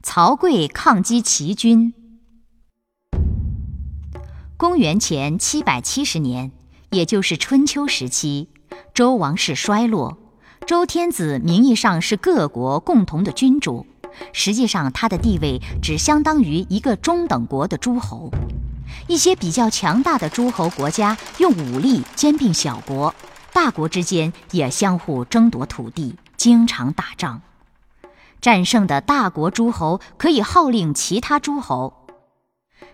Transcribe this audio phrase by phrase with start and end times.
[0.00, 1.92] 曹刿抗击齐军。
[4.56, 6.52] 公元前七百七十年，
[6.90, 8.48] 也就是春秋时期，
[8.94, 10.16] 周王室衰落，
[10.66, 13.86] 周天子名义上是各国共同的君主，
[14.32, 18.30] 实际上他的地位只相当于一个中等国的诸侯。
[19.08, 23.12] 一些比较强大的诸侯国家用武力兼并小国，
[23.52, 27.42] 大国之间也相互争夺土地，经常打仗。
[28.40, 32.06] 战胜的大国诸侯可以号令其他诸侯，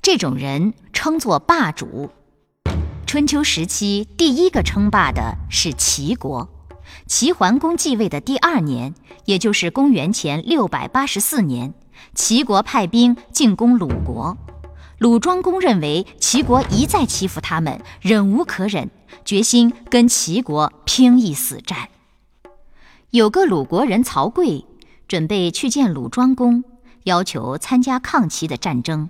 [0.00, 2.10] 这种人称作霸主。
[3.06, 6.48] 春秋时期第一个称霸的是齐国，
[7.06, 8.94] 齐桓公继位的第二年，
[9.26, 11.74] 也就是公元前六百八十四年，
[12.14, 14.36] 齐国派兵进攻鲁国。
[14.98, 18.90] 鲁庄公认为齐国一再欺负他们，忍无可忍，
[19.24, 21.90] 决心跟齐国拼一死战。
[23.10, 24.64] 有个鲁国人曹刿。
[25.08, 26.64] 准备去见鲁庄公，
[27.04, 29.08] 要求参加抗齐的战争。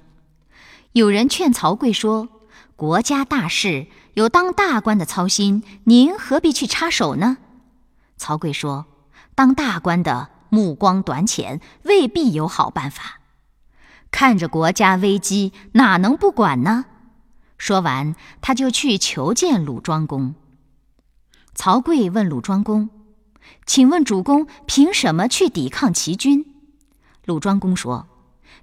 [0.92, 2.28] 有人劝曹刿说
[2.76, 7.38] ：“国家大事有当大官的操心，您何必去插手呢？”
[8.16, 8.86] 曹刿说
[9.34, 13.20] ：“当大官的目光短浅，未必有好办法。
[14.10, 16.86] 看着国家危机，哪能不管呢？”
[17.58, 20.34] 说完，他就去求见鲁庄公。
[21.54, 22.90] 曹刿问鲁庄公。
[23.64, 26.46] 请问主公凭什么去抵抗齐军？
[27.24, 28.06] 鲁庄公说：“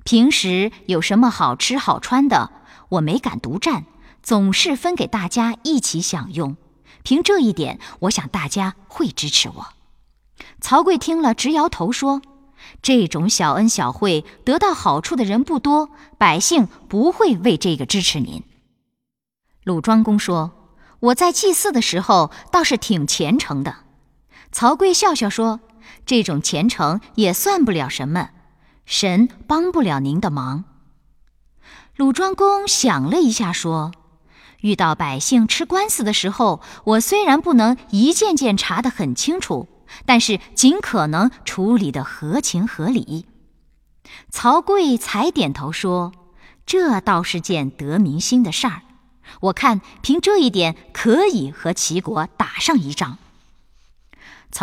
[0.06, 2.52] 平时有什么好吃好穿的，
[2.89, 3.86] 我没敢独占，
[4.22, 6.56] 总是分给大家一起享用。
[7.04, 9.67] 凭这一点，我想大家会支持我。”
[10.61, 12.22] 曹刿听了直摇头说
[12.81, 18.44] ：“这种小恩小惠得到好处的人不多，百姓不会为这个支持您。”
[19.66, 20.52] 鲁庄公说
[21.02, 23.76] ：“我在祭祀的时候倒是挺虔诚的。”
[24.54, 25.59] 曹刿笑笑说
[26.06, 28.30] ：“这种虔诚也算不了什么，
[28.86, 30.64] 神帮不了您的忙。”
[31.98, 33.92] 鲁庄公想了一下说
[34.62, 39.67] ：“遇到百姓吃官司的时候，我虽然不能一件件查得很清楚，
[40.05, 43.26] 但是尽可能处理得合情合理。”
[44.30, 46.11] 曹刿才点头说
[46.67, 48.83] ：“这倒是件得民心的事儿，
[49.42, 53.17] 我看凭这一点可以和齐国打上一仗。”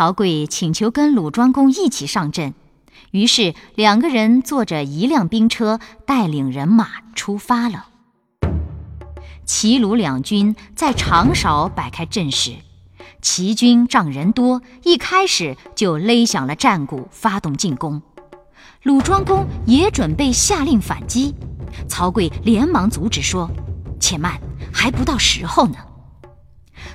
[0.01, 2.55] 曹刿请求跟鲁庄公一起上阵，
[3.11, 7.85] 于是两个人坐着一辆兵车，带领人马出发了。
[9.45, 12.55] 齐鲁两军在长勺摆开阵势，
[13.21, 18.01] 齐军仗人多，一开始就勒响了战鼓，发动进攻。
[18.81, 21.35] 鲁庄公也准备下令反击，
[21.87, 23.47] 曹刿连忙阻止说
[24.01, 24.41] ：“且慢，
[24.73, 25.75] 还不到时候呢。”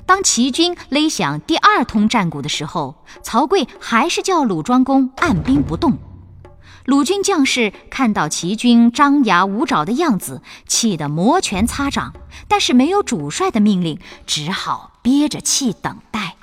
[0.06, 5.98] 当齐军勒响第二通战鼓的时候，曹刿还是叫鲁庄公按兵不动。
[6.84, 12.14] 鲁军将士看到齐军张牙舞爪的样子，气得摩拳擦掌，
[12.46, 16.36] 但是没有主帅的命令，只好憋着气等待。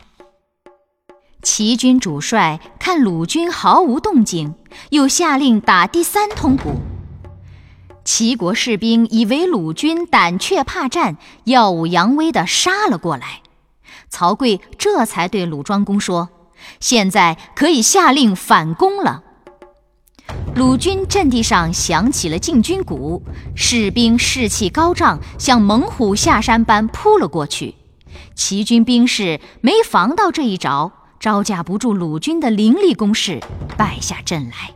[1.41, 4.55] 齐军主帅看鲁军毫无动静，
[4.89, 6.81] 又下令打第三通鼓。
[8.03, 13.42] 齐国士兵以为鲁军胆怯怕战，耀武扬威地杀了过来。
[14.13, 16.29] 曹刿这才对鲁庄公说
[16.79, 19.23] ：“现在可以下令反攻了。”
[20.55, 23.23] 鲁军阵地上响起了进军鼓，
[23.55, 27.73] 士兵士气高涨，像猛虎下山般扑了过去。
[28.35, 33.39] 齐军兵士没防到这一着，招架不住鲁军的凌厉攻势，
[33.75, 34.75] 败下阵来。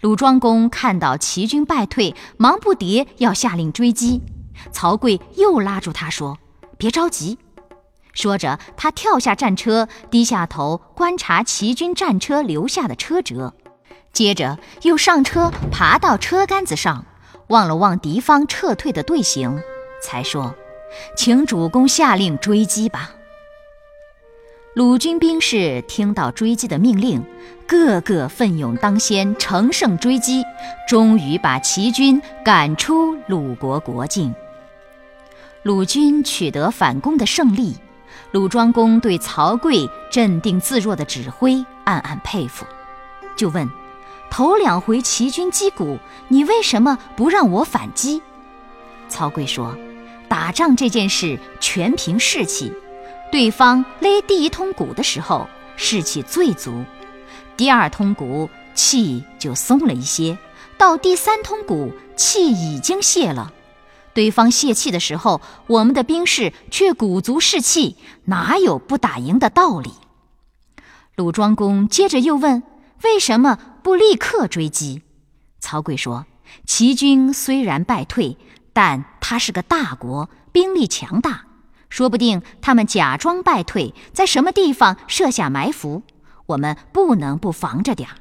[0.00, 4.22] 鲁庄公看到齐军败退，忙不迭要下令追击。
[4.72, 6.38] 曹刿又拉住他说
[6.78, 7.36] ：“别着急。”
[8.20, 13.54] 说着，他跳下战车，低下头观察齐军战车留下的车辙，
[14.12, 17.06] 接着又上车，爬到车杆子上，
[17.48, 19.62] 望了望敌方撤退的队形，
[20.02, 20.54] 才说
[21.16, 23.12] ：“请主公下令追击吧。”
[24.76, 27.24] 鲁军兵士听到追击的命令，
[27.66, 30.44] 个个奋勇当先，乘胜追击，
[30.86, 34.34] 终于把齐军赶出鲁国国境。
[35.62, 37.76] 鲁军取得反攻的胜利。
[38.32, 42.64] 鲁庄公对曹刿镇定自若的指挥暗暗佩服，
[43.36, 43.68] 就问
[44.30, 48.22] ：“头两回齐军击鼓，你为什么不让我反击？”
[49.08, 49.76] 曹刿说
[50.28, 52.72] ：“打仗这件事全凭士气，
[53.32, 56.84] 对方勒第一通鼓的时候士气最足，
[57.56, 60.38] 第二通鼓气就松了一些，
[60.78, 63.52] 到第三通鼓气已经泄了。”
[64.20, 67.96] 对方泄气的时候，我们的兵士却鼓足士气，
[68.26, 69.94] 哪有不打赢的道理？
[71.16, 72.62] 鲁庄公接着又问
[73.02, 75.00] ：“为什么不立刻追击？”
[75.58, 76.26] 曹刿说
[76.68, 78.36] ：“齐军虽然败退，
[78.74, 81.46] 但他是个大国，兵力强大，
[81.88, 86.02] 说不定他们假装败退，在什么地方设下埋伏，
[86.44, 88.16] 我们不能不防着点儿。”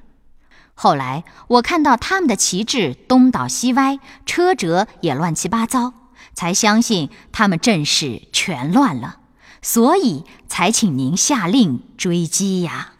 [0.81, 5.91] 后来我看到他们的旗帜东倒西歪，车辙也乱七八糟，
[6.33, 9.17] 才相信他们阵势全乱了，
[9.61, 12.93] 所以才请您下令追击呀。